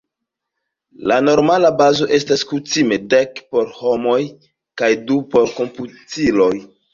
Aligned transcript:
La 1.09 1.17
normala 1.25 1.69
bazo 1.81 2.07
estas 2.17 2.43
kutime 2.53 2.97
dek 3.15 3.43
por 3.53 3.69
homoj 3.83 4.17
kaj 4.83 4.91
du 5.11 5.19
por 5.37 5.55
komputiloj. 5.61 6.51